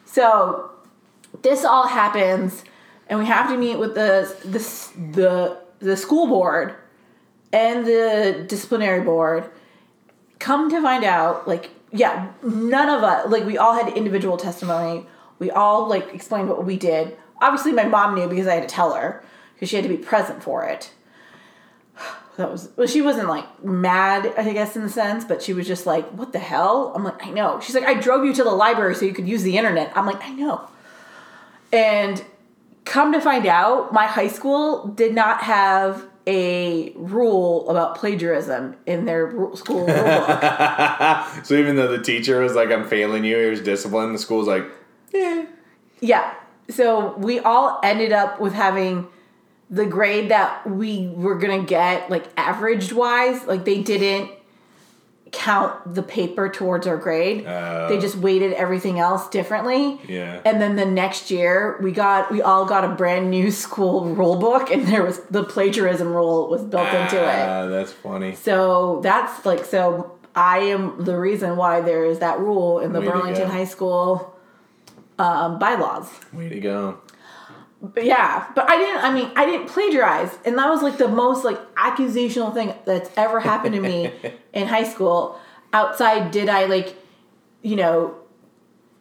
[0.06, 0.72] So,
[1.42, 2.64] this all happens,
[3.08, 6.76] and we have to meet with the, the, the, the school board
[7.54, 9.50] and the disciplinary board.
[10.40, 15.06] Come to find out, like, yeah, none of us, like, we all had individual testimony.
[15.40, 18.74] We all, like, explained what we did obviously my mom knew because I had to
[18.74, 19.24] tell her
[19.54, 20.92] because she had to be present for it.
[22.38, 25.68] That was well, she wasn't like mad, I guess, in the sense, but she was
[25.68, 28.44] just like, "What the hell?" I'm like, "I know." She's like, "I drove you to
[28.44, 30.62] the library so you could use the internet." I'm like, "I know."
[31.74, 32.24] And
[32.86, 39.04] come to find out, my high school did not have a rule about plagiarism in
[39.06, 41.44] their school rule book.
[41.44, 44.16] so even though the teacher was like, "I'm failing you," he was disciplined.
[44.16, 44.66] The school's like,
[45.14, 45.48] "Yeah."
[46.00, 46.34] Yeah,
[46.70, 49.08] so we all ended up with having
[49.70, 54.32] the grade that we were gonna get like averaged wise like they didn't
[55.32, 57.46] count the paper towards our grade.
[57.46, 60.00] Uh, they just weighted everything else differently.
[60.08, 60.42] Yeah.
[60.44, 64.36] And then the next year we got we all got a brand new school rule
[64.36, 67.70] book and there was the plagiarism rule was built ah, into it.
[67.70, 68.36] that's funny.
[68.36, 73.02] So that's like so i am the reason why there is that rule in the
[73.02, 74.34] Way burlington high school
[75.22, 76.10] um, bylaws.
[76.34, 77.00] Way to go.
[77.82, 79.04] But yeah, but I didn't.
[79.04, 83.10] I mean, I didn't plagiarize, and that was like the most like accusational thing that's
[83.18, 84.12] ever happened to me
[84.54, 85.40] in high school.
[85.74, 86.96] Outside, did I like,
[87.62, 88.22] you know,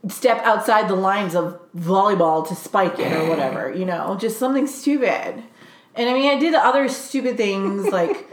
[0.09, 4.67] step outside the lines of volleyball to spike it or whatever, you know, just something
[4.67, 5.43] stupid.
[5.95, 8.33] And I mean, I did other stupid things like,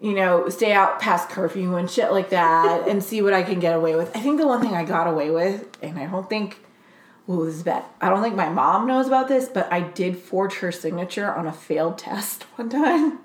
[0.00, 3.58] you know, stay out past curfew and shit like that and see what I can
[3.58, 4.14] get away with.
[4.14, 6.60] I think the one thing I got away with, and I don't think,
[7.28, 7.84] oh, this is bad.
[8.00, 11.46] I don't think my mom knows about this, but I did forge her signature on
[11.46, 13.20] a failed test one time.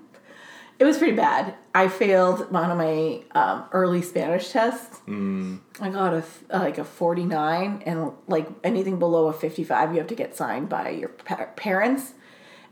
[0.79, 1.55] It was pretty bad.
[1.75, 5.01] I failed one of my um, early Spanish tests.
[5.07, 5.59] Mm.
[5.81, 9.91] I got a uh, like a forty nine, and like anything below a fifty five,
[9.91, 12.13] you have to get signed by your pa- parents.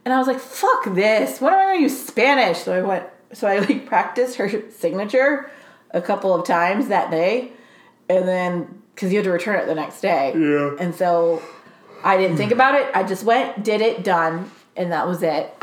[0.06, 1.42] And I was like, "Fuck this!
[1.42, 3.06] What am I going to use Spanish?" So I went.
[3.34, 5.52] So I like practiced her signature
[5.92, 7.52] a couple of times that day,
[8.08, 10.34] and then because you had to return it the next day.
[10.36, 10.76] Yeah.
[10.80, 11.40] And so
[12.04, 12.90] I didn't think about it.
[12.96, 15.56] I just went, did it, done, and that was it.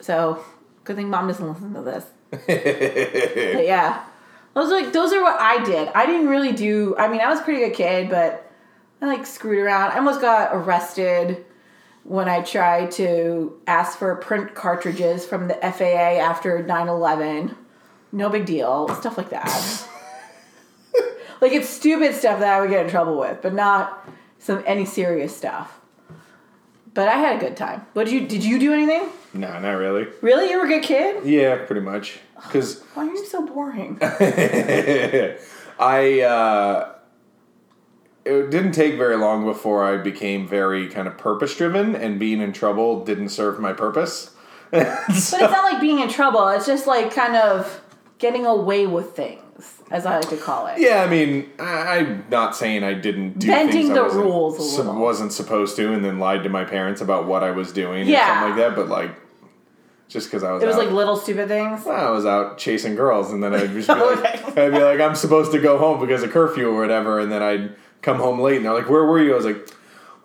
[0.00, 0.44] So
[0.84, 2.04] good thing mom doesn't listen to this.
[2.30, 4.04] but yeah,
[4.54, 5.88] those are like those are what I did.
[5.88, 6.94] I didn't really do.
[6.96, 8.48] I mean, I was a pretty good kid, but
[9.02, 9.90] I like screwed around.
[9.90, 11.44] I almost got arrested
[12.04, 17.56] when I tried to ask for print cartridges from the FAA after 9-11.
[18.12, 18.88] No big deal.
[18.94, 19.87] Stuff like that.
[21.40, 24.84] Like it's stupid stuff that I would get in trouble with, but not some any
[24.84, 25.80] serious stuff.
[26.94, 27.86] But I had a good time.
[27.92, 29.08] What did you did you do anything?
[29.34, 30.06] No, not really.
[30.20, 30.50] Really?
[30.50, 31.24] You were a good kid?
[31.24, 32.20] Yeah, pretty much.
[32.42, 33.98] Because Why are you so boring?
[35.80, 36.94] I, uh,
[38.24, 42.40] it didn't take very long before I became very kind of purpose driven, and being
[42.40, 44.34] in trouble didn't serve my purpose.
[44.70, 46.46] But it's not like being in trouble.
[46.48, 47.80] It's just like kind of
[48.18, 49.42] getting away with things,
[49.90, 50.78] as I like to call it.
[50.78, 54.24] Yeah, I mean, I, I'm not saying I didn't do Bending things I the wasn't,
[54.24, 55.00] rules a little.
[55.00, 58.10] wasn't supposed to, and then lied to my parents about what I was doing or
[58.10, 58.26] Yeah.
[58.42, 58.76] something like that.
[58.76, 59.10] But like,
[60.08, 61.86] just because I was, It was out, like little stupid things.
[61.86, 65.14] I was out chasing girls, and then I'd just be like, I'd be like, I'm
[65.14, 68.56] supposed to go home because of curfew or whatever, and then I'd come home late,
[68.56, 69.32] and they're like, Where were you?
[69.32, 69.68] I was like.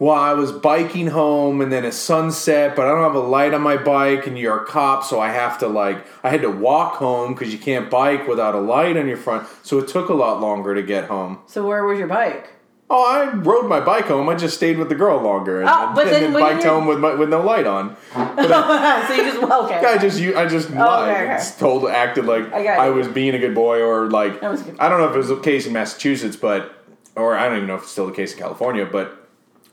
[0.04, 3.54] Well, I was biking home and then it's sunset, but I don't have a light
[3.54, 6.50] on my bike, and you're a cop, so I have to like I had to
[6.52, 9.48] walk home because you can't bike without a light on your front.
[9.62, 11.40] So it took a lot longer to get home.
[11.46, 12.50] So where was your bike?
[12.90, 14.28] Oh, I rode my bike home.
[14.28, 16.86] I just stayed with the girl longer, and, Oh, but and then then, biked home
[16.86, 17.96] with my, with no light on.
[18.14, 19.86] so you just well, okay.
[19.86, 20.82] I just you I just lied.
[20.86, 21.50] Oh, okay, okay.
[21.58, 24.64] Told acted like I I, was being a good boy or like That was a
[24.66, 26.84] good- I don't know if it was the case in Massachusetts, but
[27.16, 28.86] or I don't even know if it's still the case in California.
[28.86, 29.23] But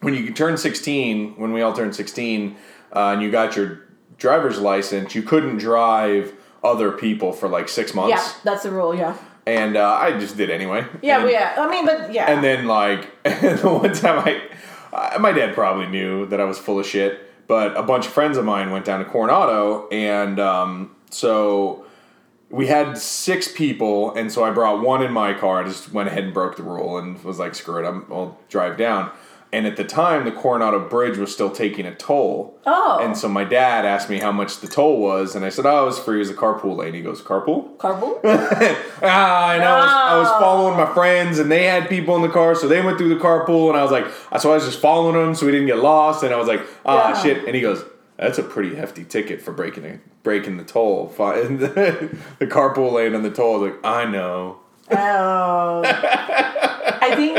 [0.01, 2.57] when you turn sixteen, when we all turned sixteen,
[2.95, 3.87] uh, and you got your
[4.19, 6.33] driver's license, you couldn't drive
[6.63, 8.95] other people for like six months, Yeah, that's the rule.
[8.95, 9.17] Yeah.
[9.47, 10.85] and uh, I just did anyway.
[11.03, 11.55] Yeah, And- well, yeah.
[11.59, 12.31] I mean, but yeah.
[12.31, 14.43] and then like the one time I,
[14.93, 18.13] uh, my dad probably knew that I was full of shit, but a bunch of
[18.13, 21.87] friends of mine went down to Coronado, and um, so
[22.51, 25.63] we had six people, and so I brought one in my car.
[25.63, 28.39] I just went ahead and broke the rule and was like, screw it, I'm, I'll
[28.51, 29.11] drive down.
[29.53, 32.57] And at the time, the Coronado Bridge was still taking a toll.
[32.67, 32.99] Oh.
[33.03, 35.83] And so my dad asked me how much the toll was, and I said, "Oh,
[35.83, 36.17] it was free.
[36.17, 38.21] It was a carpool lane." He goes, "Carpool?" Carpool?
[39.03, 39.65] Ah, I know.
[39.65, 40.39] I, was, I was Oh.
[40.41, 43.21] following my friends, and they had people in the car, so they went through the
[43.21, 44.07] carpool, and I was like,
[44.41, 46.23] so I was just following them, so we didn't get lost.
[46.23, 47.23] And I was like, ah, Yeah.
[47.23, 47.45] shit.
[47.47, 47.83] And he goes,
[48.19, 53.23] "That's a pretty hefty ticket for breaking the breaking the toll, the carpool lane on
[53.25, 54.59] the toll." I was like, I know.
[54.93, 55.83] Oh.
[57.03, 57.39] I think.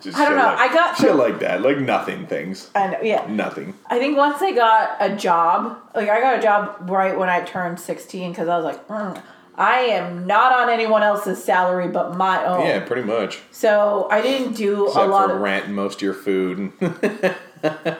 [0.00, 0.44] Just I don't know.
[0.44, 3.26] Like, I got- shit like that, like nothing things, I know, yeah.
[3.28, 3.74] nothing.
[3.88, 7.40] I think once I got a job, like I got a job right when I
[7.42, 9.22] turned 16 because I was like, mm,
[9.56, 12.64] I am not on anyone else's salary but my own.
[12.66, 13.40] Yeah, pretty much.
[13.50, 15.42] So I didn't do Except a lot for of.
[15.42, 17.36] renting most of your food and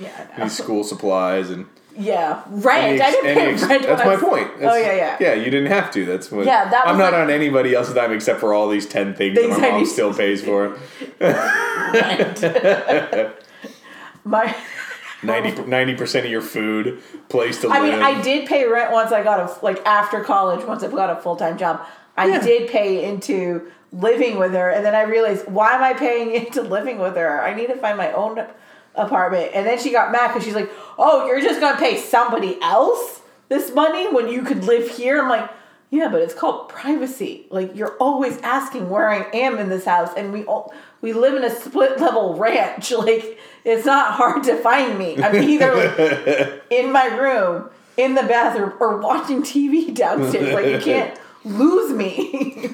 [0.00, 1.66] Yeah, these school supplies and.
[1.96, 3.00] Yeah, rent.
[3.00, 3.82] I didn't pay ex- rent.
[3.84, 4.50] That's my was- point.
[4.60, 5.16] oh yeah, yeah.
[5.20, 6.04] Yeah, you didn't have to.
[6.04, 6.46] That's what.
[6.46, 9.38] Yeah, that I'm not like- on anybody else's dime except for all these ten things,
[9.38, 10.76] Things that my mom still pays for.
[14.24, 14.54] My.
[15.22, 17.94] 90 percent of your food, place to I live.
[17.94, 20.66] I mean, I did pay rent once I got a like after college.
[20.66, 21.80] Once I got a full time job,
[22.14, 22.40] I Yeah.
[22.40, 26.60] did pay into living with her, and then I realized why am I paying into
[26.60, 27.42] living with her?
[27.42, 28.44] I need to find my own
[28.94, 29.50] apartment.
[29.54, 33.22] And then she got mad because she's like, "Oh, you're just gonna pay somebody else
[33.48, 35.50] this money when you could live here?" I'm like.
[35.90, 37.46] Yeah, but it's called privacy.
[37.50, 41.34] Like you're always asking where I am in this house, and we all, we live
[41.34, 42.92] in a split level ranch.
[43.04, 45.22] Like it's not hard to find me.
[45.22, 50.52] I'm either like, in my room, in the bathroom, or watching TV downstairs.
[50.52, 52.70] Like you can't lose me.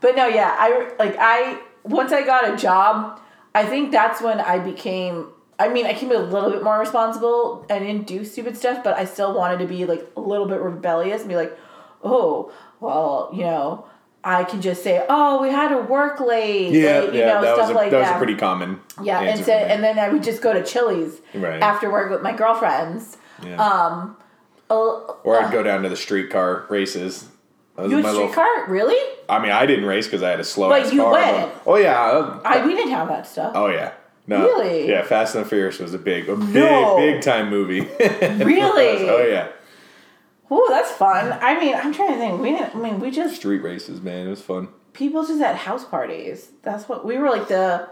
[0.00, 3.18] but no, yeah, I like I once I got a job,
[3.54, 5.28] I think that's when I became.
[5.58, 8.96] I mean, I became a little bit more responsible and didn't do stupid stuff, but
[8.96, 11.56] I still wanted to be like a little bit rebellious and be like,
[12.02, 13.86] oh, well, you know,
[14.24, 17.42] I can just say, "Oh, we had to work late." Yeah, like, you yeah, know,
[17.42, 18.10] that stuff was a, like that that.
[18.12, 18.80] was pretty common.
[19.02, 21.60] yeah, and so, and then I would just go to Chili's Right.
[21.62, 23.18] after work with my girlfriends.
[23.44, 23.56] Yeah.
[23.56, 24.16] Um,
[24.68, 27.28] or I'd go down to the streetcar races.
[27.78, 28.98] You had a little- streetcar, really?
[29.28, 30.68] I mean, I didn't race because I had a slow.
[30.68, 31.52] But ass you car, went.
[31.66, 32.40] Oh yeah.
[32.44, 33.52] I we didn't have that stuff.
[33.54, 33.92] Oh yeah.
[34.26, 34.40] No.
[34.44, 34.88] Really?
[34.88, 35.02] Yeah.
[35.02, 36.96] Fast and the Furious was a big, a big, No.
[36.98, 37.80] big time movie.
[38.44, 39.08] Really?
[39.08, 39.48] oh yeah.
[40.54, 41.32] Ooh, that's fun.
[41.40, 42.40] I mean, I'm trying to think.
[42.40, 42.76] We didn't.
[42.76, 44.26] I mean, we just Street races, man.
[44.26, 44.68] It was fun.
[44.92, 46.50] people just at house parties.
[46.62, 47.88] That's what we were like the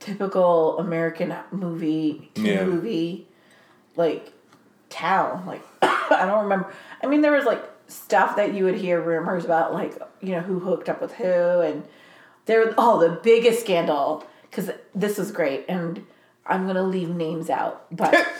[0.00, 2.64] typical American movie Yeah.
[2.64, 3.28] movie
[3.96, 4.32] like
[4.88, 5.44] town.
[5.46, 6.72] Like I don't remember.
[7.02, 10.40] I mean, there was like stuff that you would hear rumors about, like you know
[10.40, 11.82] who hooked up with who, and
[12.46, 12.64] there.
[12.64, 16.04] was- Oh, the biggest scandal because this was great, and
[16.46, 18.14] I'm gonna leave names out, but.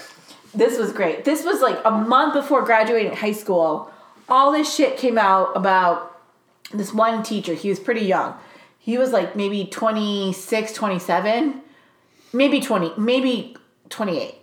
[0.55, 1.27] This was great.
[1.27, 3.93] This was like a month before graduating high school.
[4.31, 6.19] All this shit came out about
[6.73, 7.53] this one teacher.
[7.53, 8.35] He was pretty young.
[8.79, 11.61] He was like maybe 26, 27,
[12.33, 13.57] maybe 20, maybe
[13.91, 14.37] 28.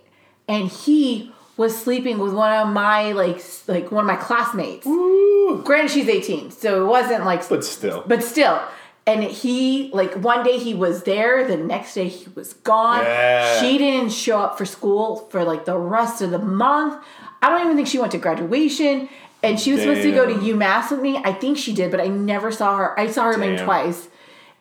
[0.46, 4.86] And he was sleeping with one of my like like one of my classmates.
[4.86, 5.62] Ooh.
[5.64, 8.04] Granted she's 18, so it wasn't like But still.
[8.06, 8.60] but still.
[9.06, 13.02] And he like one day he was there the next day he was gone.
[13.04, 13.60] Yeah.
[13.60, 17.02] she didn't show up for school for like the rest of the month.
[17.40, 19.08] I don't even think she went to graduation.
[19.42, 21.18] And she was supposed to go to umass with me.
[21.18, 22.98] I think she did but i never saw her.
[22.98, 24.08] I saw her maybe twice.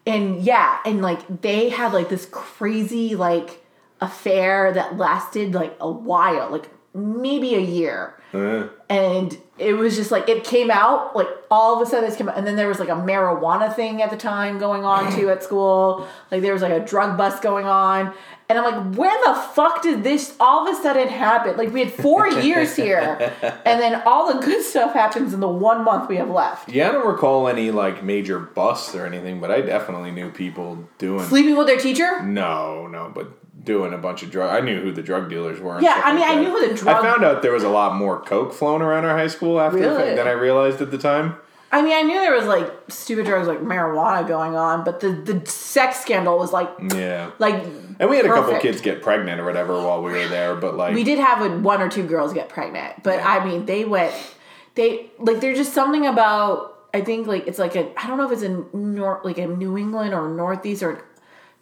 [0.05, 3.63] And yeah and like they had like this crazy like
[3.99, 8.15] affair that lasted like a while like maybe a year.
[8.33, 12.17] Uh, and it was just like it came out like all of a sudden this
[12.17, 15.11] came out and then there was like a marijuana thing at the time going on
[15.15, 16.07] too at school.
[16.31, 18.13] Like there was like a drug bust going on.
[18.47, 21.57] And i'm like where the fuck did this all of a sudden happen?
[21.57, 25.47] Like we had four years here and then all the good stuff happens in the
[25.47, 26.69] one month we have left.
[26.69, 30.87] Yeah, I don't recall any like major busts or anything, but I definitely knew people
[30.97, 31.25] doing.
[31.25, 32.21] sleeping with their teacher?
[32.21, 33.31] No, no, but
[33.65, 34.49] doing a bunch of drug.
[34.51, 35.81] I knew who the drug dealers were.
[35.81, 37.69] Yeah, I mean, like I knew who the drug- I found out there was a
[37.69, 40.15] lot more coke flown around our high school after Really?
[40.15, 41.35] than I realized at the time.
[41.71, 45.09] i mean i knew there was like stupid drugs like marijuana going on but the
[45.29, 47.55] the sex scandal was like Yeah, like
[47.99, 50.77] and we had a couple kids get pregnant or whatever while we were there, but
[50.77, 53.27] like we did have a, one or two girls get pregnant but Yeah.
[53.33, 54.13] i mean they went
[54.75, 56.53] they like there's just something about
[56.93, 59.47] i think like it's like a i don't know if it's in nor like a
[59.47, 61.03] new england or northeast or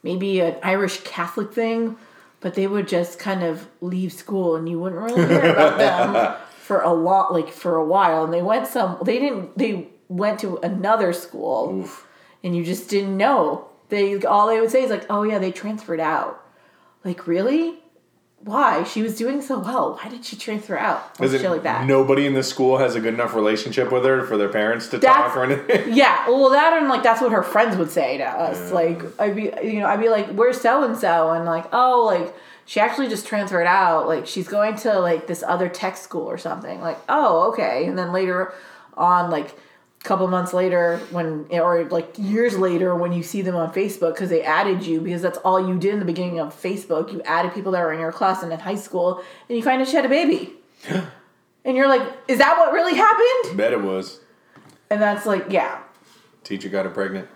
[0.04, 1.98] maybe an irish catholic thing
[2.44, 5.78] but they would just kind of leave school and you wouldn't really hear about
[6.14, 8.26] them for a lot like for a while.
[8.26, 12.08] And they went some they didn't they went to another school Oof.
[12.44, 13.70] and you just didn't know.
[13.90, 16.44] They all they would say is like oh yeah they transferred out.
[17.04, 17.80] Like really
[18.44, 18.84] why?
[18.84, 19.98] She was doing so well.
[20.02, 23.00] Why did she transfer out Is it like that nobody in the school has a
[23.00, 25.94] good enough relationship with her for their parents to That's- talk or anything?
[25.96, 28.72] yeah well that and like that's what her friends would say to us.
[28.72, 32.04] Like i'd be you know i'd be like where's so and so and like oh
[32.06, 34.08] like she actually just transferred out.
[34.08, 36.82] Like she's going to like this other tech school or something.
[36.82, 37.86] Like oh okay.
[37.88, 38.54] And then later
[38.96, 39.58] on like
[40.04, 44.30] couple months later when or like years later when you see them on facebook because
[44.30, 47.54] they added you because that's all you did in the beginning of facebook you added
[47.54, 49.96] people that were in your class and in high school and you find out she
[49.96, 50.52] had a baby
[51.66, 54.20] and you're like is that what really happened Bet it was.
[54.90, 55.80] and that's like yeah
[56.44, 57.30] Teacher got her pregnant.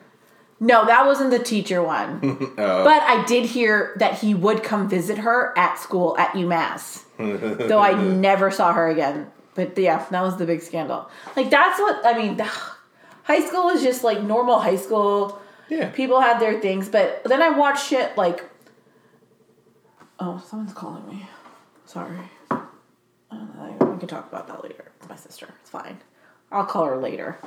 [0.60, 2.20] no, that wasn't the teacher one.
[2.58, 2.84] Oh.
[2.84, 7.04] But I did hear that he would come visit her at school at UMass.
[7.18, 9.32] though I never saw her again.
[9.58, 11.10] But yeah, that was the big scandal.
[11.36, 12.40] Like that's what I mean.
[13.24, 15.42] High school was just like normal high school.
[15.68, 15.90] Yeah.
[15.90, 18.46] People had their things, but then I watched shit like
[20.20, 21.28] Oh, someone's calling me.
[21.86, 22.18] Sorry.
[23.32, 24.92] We can talk about that later.
[25.00, 25.48] It's my sister.
[25.62, 25.98] It's fine.
[26.52, 27.40] I'll call her later.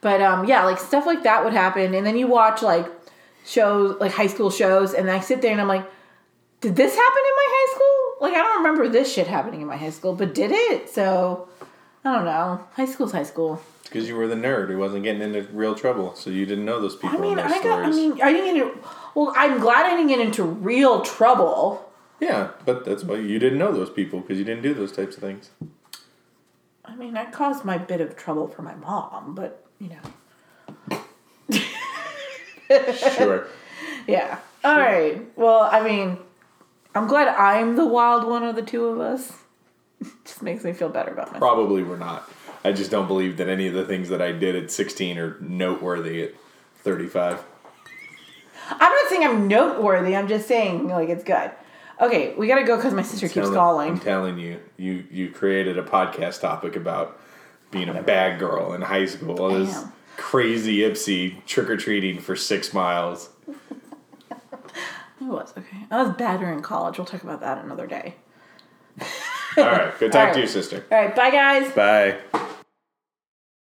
[0.00, 2.86] But um, yeah, like stuff like that would happen, and then you watch like
[3.44, 5.84] shows, like high school shows, and I sit there and I'm like,
[6.60, 7.97] did this happen in my high school?
[8.20, 10.88] Like I don't remember this shit happening in my high school, but did it?
[10.90, 11.48] So
[12.04, 12.64] I don't know.
[12.74, 13.60] High school's high school.
[13.84, 16.78] Because you were the nerd who wasn't getting into real trouble, so you didn't know
[16.80, 17.84] those people I mean, I got.
[17.84, 18.78] I mean, I didn't get into.
[19.14, 21.90] Well, I'm glad I didn't get into real trouble.
[22.20, 25.16] yeah, but that's why you didn't know those people because you didn't do those types
[25.16, 25.50] of things.
[26.84, 29.90] I mean, I caused my bit of trouble for my mom, but you
[30.90, 31.00] know.
[33.16, 33.46] Sure.
[34.06, 34.38] Yeah.
[34.64, 35.20] All right.
[35.36, 36.16] Well, I mean,
[36.98, 39.32] I'm glad I'm the wild one of the two of us.
[40.24, 41.40] Just makes me feel better about myself.
[41.40, 42.28] Probably we're not.
[42.64, 45.36] I just don't believe that any of the things that I did at 16 are
[45.40, 46.32] noteworthy at
[46.78, 47.42] 35.
[48.70, 50.16] I'm not saying I'm noteworthy.
[50.16, 51.52] I'm just saying like it's good.
[52.00, 54.00] Okay, we gotta go because my sister keeps Telling- I'm calling.
[54.00, 57.18] telling you, you you created a podcast topic about
[57.70, 59.36] being a bad girl in high school.
[59.36, 59.92] Was- Damn.
[60.16, 63.30] crazy Ipsi trick or treating for six miles.
[65.20, 65.78] It was okay.
[65.90, 66.98] I was better in college.
[66.98, 68.14] We'll talk about that another day.
[69.56, 70.42] All right, good talk All to right.
[70.42, 70.84] you, sister.
[70.90, 71.72] All right, bye guys.
[71.72, 72.44] Bye.